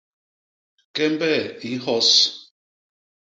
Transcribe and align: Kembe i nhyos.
Kembe 0.95 1.31
i 1.69 1.71
nhyos. 1.73 2.11